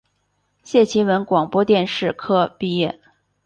[0.63, 2.99] 谢其文广播电视科毕业。